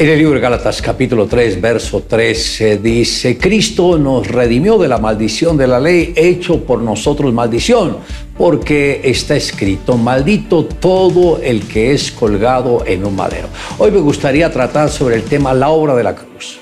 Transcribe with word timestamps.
En 0.00 0.08
el 0.08 0.16
libro 0.16 0.36
de 0.36 0.40
Gálatas 0.40 0.80
capítulo 0.80 1.26
3, 1.26 1.60
verso 1.60 2.04
13 2.08 2.78
dice, 2.78 3.36
Cristo 3.36 3.98
nos 3.98 4.26
redimió 4.28 4.78
de 4.78 4.88
la 4.88 4.96
maldición 4.96 5.58
de 5.58 5.66
la 5.66 5.78
ley, 5.78 6.14
hecho 6.16 6.64
por 6.64 6.80
nosotros 6.80 7.34
maldición, 7.34 7.98
porque 8.38 9.02
está 9.04 9.36
escrito, 9.36 9.98
maldito 9.98 10.64
todo 10.64 11.38
el 11.42 11.68
que 11.68 11.92
es 11.92 12.12
colgado 12.12 12.82
en 12.86 13.04
un 13.04 13.14
madero. 13.14 13.48
Hoy 13.76 13.90
me 13.90 14.00
gustaría 14.00 14.50
tratar 14.50 14.88
sobre 14.88 15.16
el 15.16 15.24
tema 15.24 15.52
la 15.52 15.68
obra 15.68 15.94
de 15.94 16.04
la 16.04 16.14
cruz. 16.14 16.59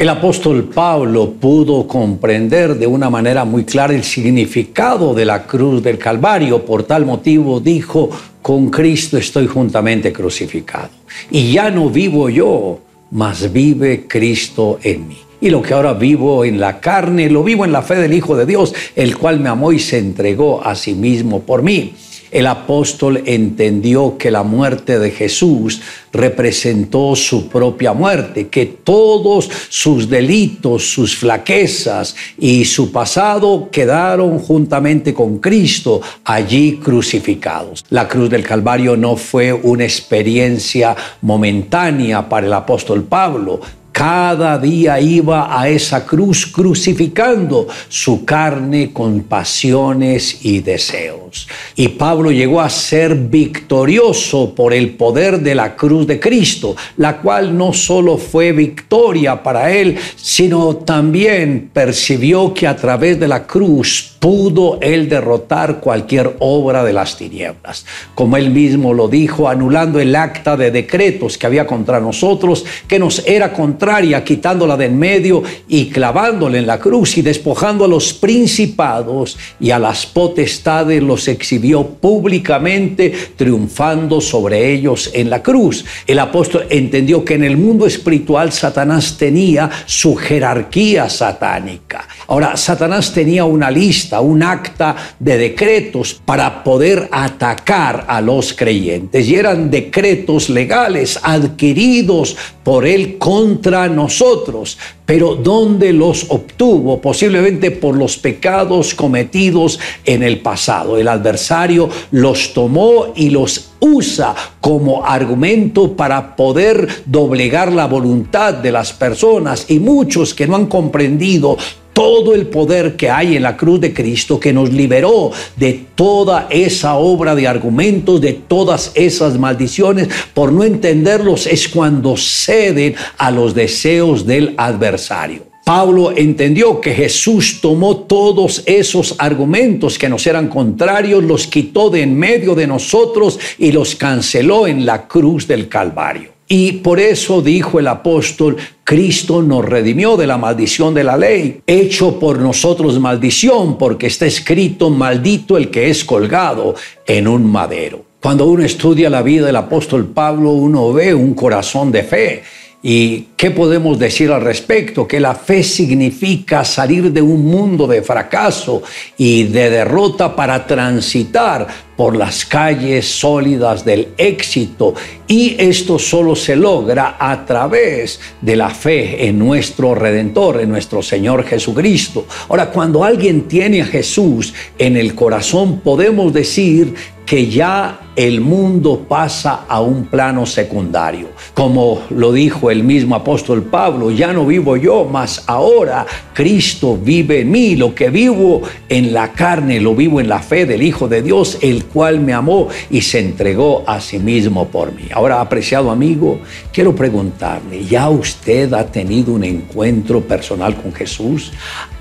El 0.00 0.08
apóstol 0.08 0.64
Pablo 0.64 1.30
pudo 1.32 1.86
comprender 1.86 2.78
de 2.78 2.86
una 2.86 3.10
manera 3.10 3.44
muy 3.44 3.64
clara 3.64 3.94
el 3.94 4.02
significado 4.02 5.12
de 5.12 5.26
la 5.26 5.46
cruz 5.46 5.82
del 5.82 5.98
Calvario. 5.98 6.64
Por 6.64 6.84
tal 6.84 7.04
motivo 7.04 7.60
dijo, 7.60 8.08
con 8.40 8.70
Cristo 8.70 9.18
estoy 9.18 9.46
juntamente 9.46 10.10
crucificado. 10.10 10.88
Y 11.30 11.52
ya 11.52 11.70
no 11.70 11.90
vivo 11.90 12.30
yo, 12.30 12.80
mas 13.10 13.52
vive 13.52 14.06
Cristo 14.08 14.78
en 14.82 15.06
mí. 15.06 15.18
Y 15.38 15.50
lo 15.50 15.60
que 15.60 15.74
ahora 15.74 15.92
vivo 15.92 16.46
en 16.46 16.58
la 16.58 16.80
carne, 16.80 17.28
lo 17.28 17.44
vivo 17.44 17.66
en 17.66 17.72
la 17.72 17.82
fe 17.82 17.96
del 17.96 18.14
Hijo 18.14 18.34
de 18.38 18.46
Dios, 18.46 18.74
el 18.96 19.18
cual 19.18 19.38
me 19.38 19.50
amó 19.50 19.70
y 19.70 19.78
se 19.78 19.98
entregó 19.98 20.64
a 20.64 20.76
sí 20.76 20.94
mismo 20.94 21.42
por 21.42 21.62
mí 21.62 21.92
el 22.30 22.46
apóstol 22.46 23.22
entendió 23.26 24.16
que 24.16 24.30
la 24.30 24.42
muerte 24.42 24.98
de 24.98 25.10
Jesús 25.10 25.80
representó 26.12 27.14
su 27.16 27.48
propia 27.48 27.92
muerte, 27.92 28.48
que 28.48 28.66
todos 28.66 29.48
sus 29.68 30.08
delitos, 30.08 30.92
sus 30.92 31.16
flaquezas 31.16 32.14
y 32.38 32.64
su 32.64 32.90
pasado 32.90 33.68
quedaron 33.70 34.38
juntamente 34.38 35.14
con 35.14 35.38
Cristo 35.38 36.00
allí 36.24 36.78
crucificados. 36.82 37.84
La 37.90 38.08
cruz 38.08 38.30
del 38.30 38.44
Calvario 38.44 38.96
no 38.96 39.16
fue 39.16 39.52
una 39.52 39.84
experiencia 39.84 40.96
momentánea 41.22 42.28
para 42.28 42.46
el 42.46 42.52
apóstol 42.52 43.04
Pablo, 43.04 43.60
cada 43.92 44.58
día 44.58 45.00
iba 45.00 45.60
a 45.60 45.68
esa 45.68 46.06
cruz 46.06 46.46
crucificando 46.46 47.68
su 47.88 48.24
carne 48.24 48.92
con 48.92 49.20
pasiones 49.22 50.44
y 50.44 50.60
deseos. 50.60 51.48
Y 51.76 51.88
Pablo 51.88 52.30
llegó 52.30 52.60
a 52.60 52.70
ser 52.70 53.14
victorioso 53.14 54.54
por 54.54 54.72
el 54.72 54.90
poder 54.90 55.40
de 55.40 55.54
la 55.54 55.76
cruz 55.76 56.06
de 56.06 56.18
Cristo, 56.18 56.76
la 56.96 57.18
cual 57.18 57.56
no 57.56 57.72
solo 57.72 58.16
fue 58.16 58.52
victoria 58.52 59.42
para 59.42 59.70
él, 59.70 59.96
sino 60.16 60.76
también 60.76 61.70
percibió 61.72 62.52
que 62.54 62.66
a 62.66 62.76
través 62.76 63.18
de 63.20 63.28
la 63.28 63.46
cruz 63.46 64.16
pudo 64.20 64.78
él 64.82 65.08
derrotar 65.08 65.80
cualquier 65.80 66.36
obra 66.40 66.84
de 66.84 66.92
las 66.92 67.16
tinieblas. 67.16 67.86
Como 68.14 68.36
él 68.36 68.50
mismo 68.50 68.92
lo 68.92 69.08
dijo, 69.08 69.48
anulando 69.48 69.98
el 69.98 70.14
acta 70.14 70.56
de 70.58 70.70
decretos 70.70 71.38
que 71.38 71.46
había 71.46 71.66
contra 71.66 72.00
nosotros, 72.00 72.66
que 72.86 72.98
nos 72.98 73.26
era 73.26 73.54
contraria, 73.80 74.22
quitándola 74.22 74.76
de 74.76 74.84
en 74.84 74.98
medio 74.98 75.42
y 75.66 75.86
clavándola 75.86 76.58
en 76.58 76.66
la 76.66 76.78
cruz 76.78 77.16
y 77.16 77.22
despojando 77.22 77.86
a 77.86 77.88
los 77.88 78.12
principados 78.12 79.38
y 79.58 79.70
a 79.70 79.78
las 79.78 80.04
potestades, 80.04 81.02
los 81.02 81.28
exhibió 81.28 81.86
públicamente, 81.86 83.10
triunfando 83.36 84.20
sobre 84.20 84.70
ellos 84.70 85.10
en 85.14 85.30
la 85.30 85.42
cruz. 85.42 85.84
El 86.06 86.18
apóstol 86.18 86.66
entendió 86.68 87.24
que 87.24 87.34
en 87.34 87.44
el 87.44 87.56
mundo 87.56 87.86
espiritual 87.86 88.52
Satanás 88.52 89.16
tenía 89.16 89.70
su 89.86 90.14
jerarquía 90.14 91.08
satánica. 91.08 92.06
Ahora, 92.26 92.58
Satanás 92.58 93.14
tenía 93.14 93.46
una 93.46 93.70
lista 93.70 94.20
un 94.20 94.42
acta 94.42 94.94
de 95.18 95.38
decretos 95.38 96.20
para 96.22 96.62
poder 96.62 97.08
atacar 97.10 98.04
a 98.08 98.20
los 98.20 98.52
creyentes. 98.52 99.26
Y 99.26 99.36
eran 99.36 99.70
decretos 99.70 100.50
legales 100.50 101.18
adquiridos 101.22 102.36
por 102.62 102.86
él 102.86 103.16
contra 103.18 103.69
nosotros. 103.88 104.78
Pero 105.06 105.34
¿dónde 105.34 105.92
los 105.92 106.26
obtuvo? 106.30 107.00
Posiblemente 107.00 107.70
por 107.70 107.96
los 107.96 108.16
pecados 108.16 108.94
cometidos 108.94 109.78
en 110.04 110.22
el 110.22 110.40
pasado. 110.40 110.98
El 110.98 111.08
adversario 111.08 111.88
los 112.10 112.52
tomó 112.52 113.12
y 113.14 113.30
los 113.30 113.70
usa 113.80 114.34
como 114.60 115.04
argumento 115.04 115.96
para 115.96 116.36
poder 116.36 116.86
doblegar 117.06 117.72
la 117.72 117.86
voluntad 117.86 118.54
de 118.54 118.72
las 118.72 118.92
personas 118.92 119.66
y 119.68 119.78
muchos 119.80 120.34
que 120.34 120.46
no 120.46 120.56
han 120.56 120.66
comprendido 120.66 121.56
todo 122.00 122.34
el 122.34 122.46
poder 122.46 122.96
que 122.96 123.10
hay 123.10 123.36
en 123.36 123.42
la 123.42 123.58
cruz 123.58 123.78
de 123.78 123.92
Cristo 123.92 124.40
que 124.40 124.54
nos 124.54 124.72
liberó 124.72 125.32
de 125.56 125.84
toda 125.94 126.46
esa 126.48 126.94
obra 126.94 127.34
de 127.34 127.46
argumentos, 127.46 128.22
de 128.22 128.32
todas 128.32 128.92
esas 128.94 129.38
maldiciones, 129.38 130.08
por 130.32 130.50
no 130.50 130.64
entenderlos 130.64 131.46
es 131.46 131.68
cuando 131.68 132.16
ceden 132.16 132.94
a 133.18 133.30
los 133.30 133.54
deseos 133.54 134.24
del 134.24 134.54
adversario. 134.56 135.42
Pablo 135.66 136.16
entendió 136.16 136.80
que 136.80 136.94
Jesús 136.94 137.58
tomó 137.60 137.98
todos 137.98 138.62
esos 138.64 139.14
argumentos 139.18 139.98
que 139.98 140.08
nos 140.08 140.26
eran 140.26 140.48
contrarios, 140.48 141.22
los 141.22 141.48
quitó 141.48 141.90
de 141.90 142.00
en 142.00 142.18
medio 142.18 142.54
de 142.54 142.66
nosotros 142.66 143.38
y 143.58 143.72
los 143.72 143.94
canceló 143.94 144.66
en 144.66 144.86
la 144.86 145.06
cruz 145.06 145.46
del 145.46 145.68
Calvario. 145.68 146.39
Y 146.52 146.72
por 146.72 146.98
eso 146.98 147.42
dijo 147.42 147.78
el 147.78 147.86
apóstol, 147.86 148.56
Cristo 148.82 149.40
nos 149.40 149.64
redimió 149.64 150.16
de 150.16 150.26
la 150.26 150.36
maldición 150.36 150.92
de 150.94 151.04
la 151.04 151.16
ley, 151.16 151.60
hecho 151.64 152.18
por 152.18 152.40
nosotros 152.40 152.98
maldición, 152.98 153.78
porque 153.78 154.08
está 154.08 154.26
escrito, 154.26 154.90
maldito 154.90 155.56
el 155.56 155.70
que 155.70 155.90
es 155.90 156.04
colgado 156.04 156.74
en 157.06 157.28
un 157.28 157.48
madero. 157.48 158.04
Cuando 158.20 158.46
uno 158.46 158.64
estudia 158.64 159.08
la 159.08 159.22
vida 159.22 159.46
del 159.46 159.54
apóstol 159.54 160.08
Pablo, 160.08 160.50
uno 160.50 160.92
ve 160.92 161.14
un 161.14 161.34
corazón 161.34 161.92
de 161.92 162.02
fe 162.02 162.42
¿Y 162.82 163.26
qué 163.40 163.50
podemos 163.50 163.98
decir 163.98 164.30
al 164.30 164.42
respecto? 164.42 165.08
Que 165.08 165.18
la 165.18 165.34
fe 165.34 165.62
significa 165.62 166.62
salir 166.62 167.10
de 167.10 167.22
un 167.22 167.46
mundo 167.46 167.86
de 167.86 168.02
fracaso 168.02 168.82
y 169.16 169.44
de 169.44 169.70
derrota 169.70 170.36
para 170.36 170.66
transitar 170.66 171.66
por 171.96 172.16
las 172.16 172.44
calles 172.44 173.06
sólidas 173.08 173.82
del 173.82 174.08
éxito. 174.18 174.92
Y 175.26 175.56
esto 175.58 175.98
solo 175.98 176.36
se 176.36 176.54
logra 176.54 177.16
a 177.18 177.46
través 177.46 178.20
de 178.42 178.56
la 178.56 178.68
fe 178.68 179.26
en 179.26 179.38
nuestro 179.38 179.94
Redentor, 179.94 180.60
en 180.60 180.68
nuestro 180.68 181.02
Señor 181.02 181.44
Jesucristo. 181.44 182.26
Ahora, 182.50 182.70
cuando 182.70 183.04
alguien 183.04 183.48
tiene 183.48 183.80
a 183.80 183.86
Jesús 183.86 184.52
en 184.76 184.98
el 184.98 185.14
corazón, 185.14 185.80
podemos 185.80 186.30
decir 186.34 186.94
que 187.24 187.48
ya 187.48 188.00
el 188.16 188.40
mundo 188.40 189.06
pasa 189.08 189.64
a 189.68 189.80
un 189.80 190.06
plano 190.06 190.46
secundario. 190.46 191.28
Como 191.54 192.02
lo 192.10 192.32
dijo 192.32 192.72
el 192.72 192.82
mismo 192.82 193.14
apóstol 193.14 193.29
Pablo, 193.70 194.10
ya 194.10 194.32
no 194.32 194.44
vivo 194.44 194.76
yo, 194.76 195.04
mas 195.04 195.44
ahora 195.46 196.04
Cristo 196.34 196.96
vive 196.96 197.40
en 197.40 197.50
mí. 197.50 197.76
Lo 197.76 197.94
que 197.94 198.10
vivo 198.10 198.62
en 198.88 199.12
la 199.12 199.32
carne, 199.32 199.80
lo 199.80 199.94
vivo 199.94 200.20
en 200.20 200.28
la 200.28 200.40
fe 200.40 200.66
del 200.66 200.82
Hijo 200.82 201.08
de 201.08 201.22
Dios, 201.22 201.58
el 201.62 201.84
cual 201.84 202.20
me 202.20 202.32
amó 202.32 202.68
y 202.90 203.00
se 203.02 203.20
entregó 203.20 203.84
a 203.86 204.00
sí 204.00 204.18
mismo 204.18 204.68
por 204.68 204.92
mí. 204.92 205.04
Ahora, 205.12 205.40
apreciado 205.40 205.90
amigo, 205.90 206.40
quiero 206.72 206.94
preguntarle, 206.94 207.84
¿ya 207.84 208.08
usted 208.08 208.72
ha 208.72 208.86
tenido 208.86 209.32
un 209.32 209.44
encuentro 209.44 210.20
personal 210.20 210.74
con 210.74 210.92
Jesús? 210.92 211.52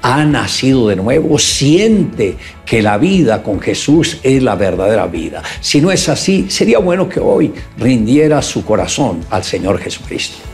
¿Ha 0.02 0.26
nacido 0.26 0.88
de 0.88 0.96
nuevo? 0.96 1.38
¿Siente 1.38 2.38
que 2.66 2.82
la 2.82 2.98
vida 2.98 3.44
con 3.44 3.60
Jesús 3.60 4.20
es 4.24 4.42
la 4.42 4.56
verdadera 4.56 5.06
vida? 5.08 5.44
Si 5.62 5.80
no 5.80 5.92
es 5.92 6.10
así, 6.10 6.48
sería 6.50 6.80
bueno 6.80 7.08
que 7.08 7.20
hoy 7.20 7.54
rindiera 7.78 8.42
su 8.42 8.66
corazón 8.66 9.20
al 9.30 9.44
Señor 9.44 9.80
Jesucristo. 9.80 10.49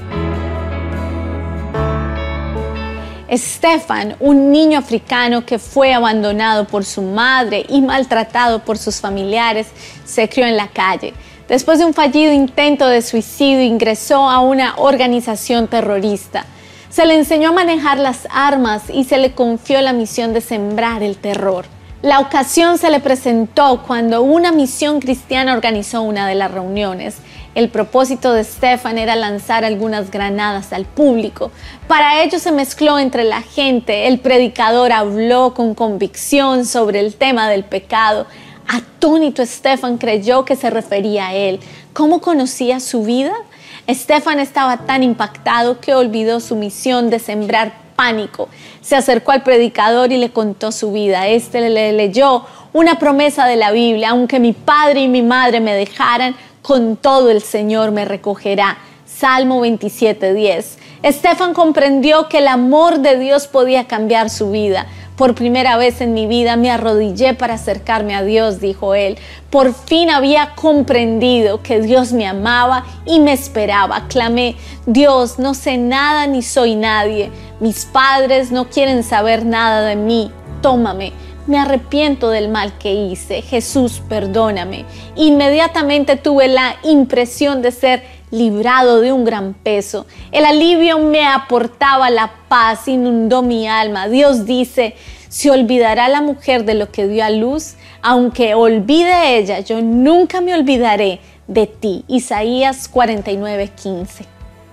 Estefan, 3.35 4.15
un 4.19 4.51
niño 4.51 4.79
africano 4.79 5.45
que 5.45 5.59
fue 5.59 5.93
abandonado 5.93 6.65
por 6.65 6.85
su 6.85 7.01
madre 7.01 7.65
y 7.69 7.81
maltratado 7.81 8.59
por 8.63 8.77
sus 8.77 8.99
familiares, 8.99 9.67
se 10.05 10.27
crió 10.27 10.45
en 10.45 10.57
la 10.57 10.67
calle. 10.67 11.13
Después 11.47 11.79
de 11.79 11.85
un 11.85 11.93
fallido 11.93 12.33
intento 12.33 12.87
de 12.87 13.01
suicidio, 13.01 13.61
ingresó 13.61 14.29
a 14.29 14.39
una 14.39 14.75
organización 14.77 15.67
terrorista. 15.67 16.45
Se 16.89 17.05
le 17.05 17.15
enseñó 17.15 17.49
a 17.49 17.53
manejar 17.53 17.99
las 17.99 18.27
armas 18.31 18.83
y 18.89 19.03
se 19.03 19.17
le 19.17 19.33
confió 19.33 19.81
la 19.81 19.93
misión 19.93 20.33
de 20.33 20.41
sembrar 20.41 21.03
el 21.03 21.17
terror. 21.17 21.65
La 22.01 22.19
ocasión 22.19 22.77
se 22.77 22.91
le 22.91 22.99
presentó 22.99 23.81
cuando 23.87 24.21
una 24.21 24.51
misión 24.51 24.99
cristiana 24.99 25.53
organizó 25.53 26.01
una 26.01 26.27
de 26.27 26.35
las 26.35 26.51
reuniones. 26.51 27.17
El 27.55 27.69
propósito 27.69 28.33
de 28.33 28.43
Stefan 28.43 28.97
era 28.97 29.15
lanzar 29.15 29.63
algunas 29.63 30.11
granadas 30.11 30.73
al 30.73 30.85
público. 30.85 31.51
Para 31.87 32.21
ello 32.21 32.37
se 32.37 32.51
mezcló 32.51 32.99
entre 32.99 33.23
la 33.23 33.41
gente. 33.41 34.07
El 34.07 34.19
predicador 34.19 34.91
habló 34.91 35.53
con 35.53 35.73
convicción 35.73 36.65
sobre 36.65 36.99
el 36.99 37.15
tema 37.15 37.49
del 37.49 37.63
pecado. 37.63 38.27
Atónito 38.67 39.45
Stefan 39.45 39.97
creyó 39.97 40.43
que 40.43 40.57
se 40.57 40.69
refería 40.69 41.27
a 41.27 41.33
él. 41.33 41.61
¿Cómo 41.93 42.19
conocía 42.19 42.81
su 42.81 43.03
vida? 43.03 43.31
Stefan 43.89 44.39
estaba 44.39 44.79
tan 44.79 45.01
impactado 45.01 45.79
que 45.79 45.95
olvidó 45.95 46.41
su 46.41 46.55
misión 46.57 47.09
de 47.09 47.19
sembrar 47.19 47.84
pánico. 47.95 48.49
Se 48.81 48.95
acercó 48.95 49.31
al 49.31 49.43
predicador 49.43 50.11
y 50.11 50.17
le 50.17 50.31
contó 50.31 50.71
su 50.71 50.91
vida. 50.91 51.27
Este 51.27 51.69
le 51.69 51.93
leyó 51.93 52.45
una 52.73 52.99
promesa 52.99 53.45
de 53.45 53.55
la 53.55 53.71
Biblia. 53.71 54.09
Aunque 54.09 54.39
mi 54.39 54.53
padre 54.53 55.01
y 55.01 55.07
mi 55.07 55.21
madre 55.21 55.59
me 55.59 55.73
dejaran, 55.73 56.35
con 56.61 56.97
todo 56.97 57.29
el 57.29 57.41
Señor 57.41 57.91
me 57.91 58.05
recogerá. 58.05 58.77
Salmo 59.05 59.61
27:10. 59.61 60.77
Estefan 61.03 61.53
comprendió 61.53 62.27
que 62.27 62.39
el 62.39 62.47
amor 62.47 62.99
de 62.99 63.17
Dios 63.17 63.47
podía 63.47 63.85
cambiar 63.85 64.29
su 64.29 64.51
vida. 64.51 64.87
Por 65.15 65.33
primera 65.33 65.77
vez 65.77 66.01
en 66.01 66.13
mi 66.13 66.27
vida 66.27 66.57
me 66.57 66.69
arrodillé 66.69 67.33
para 67.35 67.53
acercarme 67.53 68.15
a 68.15 68.23
Dios, 68.23 68.59
dijo 68.59 68.95
él. 68.95 69.17
Por 69.49 69.73
fin 69.73 70.09
había 70.09 70.55
comprendido 70.55 71.61
que 71.61 71.79
Dios 71.79 72.11
me 72.11 72.27
amaba 72.27 72.83
y 73.05 73.21
me 73.21 73.31
esperaba. 73.31 74.07
Clamé, 74.09 74.57
Dios, 74.85 75.39
no 75.39 75.53
sé 75.53 75.77
nada 75.77 76.27
ni 76.27 76.41
soy 76.41 76.75
nadie. 76.75 77.31
Mis 77.59 77.85
padres 77.85 78.51
no 78.51 78.69
quieren 78.69 79.03
saber 79.03 79.45
nada 79.45 79.87
de 79.87 79.95
mí. 79.95 80.31
Tómame. 80.61 81.13
Me 81.47 81.59
arrepiento 81.59 82.29
del 82.29 82.49
mal 82.49 82.77
que 82.77 82.93
hice. 82.93 83.41
Jesús, 83.41 84.01
perdóname. 84.09 84.85
Inmediatamente 85.15 86.15
tuve 86.15 86.47
la 86.47 86.75
impresión 86.83 87.61
de 87.61 87.71
ser 87.71 88.03
librado 88.31 88.99
de 88.99 89.13
un 89.13 89.23
gran 89.23 89.53
peso. 89.53 90.05
El 90.31 90.45
alivio 90.45 90.99
me 90.99 91.25
aportaba 91.25 92.09
la 92.09 92.31
paz, 92.47 92.87
inundó 92.87 93.41
mi 93.41 93.67
alma. 93.67 94.07
Dios 94.07 94.45
dice, 94.45 94.95
se 95.29 95.51
olvidará 95.51 96.09
la 96.09 96.21
mujer 96.21 96.65
de 96.65 96.73
lo 96.73 96.91
que 96.91 97.07
dio 97.07 97.23
a 97.23 97.29
luz, 97.29 97.75
aunque 98.01 98.55
olvide 98.55 99.37
ella, 99.37 99.59
yo 99.59 99.81
nunca 99.81 100.41
me 100.41 100.53
olvidaré 100.53 101.19
de 101.47 101.67
ti. 101.67 102.03
Isaías 102.07 102.89
49:15. 102.91 104.25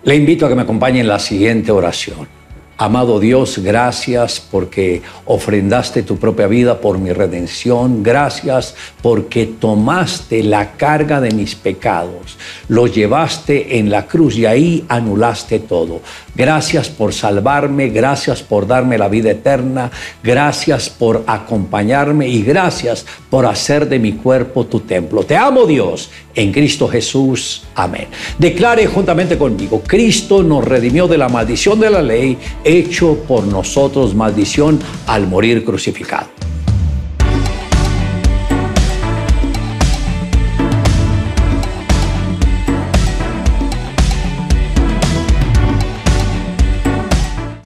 Le 0.04 0.16
invito 0.16 0.46
a 0.46 0.48
que 0.48 0.54
me 0.54 0.62
acompañe 0.62 1.00
en 1.00 1.08
la 1.08 1.18
siguiente 1.18 1.70
oración. 1.70 2.41
Amado 2.84 3.20
Dios, 3.20 3.58
gracias 3.58 4.40
porque 4.40 5.02
ofrendaste 5.26 6.02
tu 6.02 6.16
propia 6.16 6.48
vida 6.48 6.80
por 6.80 6.98
mi 6.98 7.12
redención. 7.12 8.02
Gracias 8.02 8.74
porque 9.00 9.46
tomaste 9.46 10.42
la 10.42 10.72
carga 10.72 11.20
de 11.20 11.30
mis 11.30 11.54
pecados, 11.54 12.36
lo 12.66 12.88
llevaste 12.88 13.78
en 13.78 13.88
la 13.88 14.08
cruz 14.08 14.36
y 14.36 14.46
ahí 14.46 14.84
anulaste 14.88 15.60
todo. 15.60 16.00
Gracias 16.34 16.88
por 16.88 17.12
salvarme, 17.12 17.90
gracias 17.90 18.42
por 18.42 18.66
darme 18.66 18.98
la 18.98 19.08
vida 19.08 19.30
eterna, 19.30 19.92
gracias 20.24 20.90
por 20.90 21.22
acompañarme 21.28 22.26
y 22.26 22.42
gracias 22.42 23.06
por 23.30 23.46
hacer 23.46 23.88
de 23.88 24.00
mi 24.00 24.14
cuerpo 24.14 24.66
tu 24.66 24.80
templo. 24.80 25.22
Te 25.22 25.36
amo 25.36 25.66
Dios 25.66 26.10
en 26.34 26.50
Cristo 26.50 26.88
Jesús. 26.88 27.62
Amén. 27.74 28.06
Declare 28.38 28.86
juntamente 28.86 29.38
conmigo, 29.38 29.82
Cristo 29.86 30.42
nos 30.42 30.64
redimió 30.64 31.06
de 31.06 31.18
la 31.18 31.28
maldición 31.28 31.78
de 31.78 31.90
la 31.90 32.02
ley 32.02 32.38
hecho 32.72 33.18
por 33.28 33.44
nosotros 33.44 34.14
maldición 34.14 34.78
al 35.06 35.26
morir 35.26 35.64
crucificado. 35.64 36.41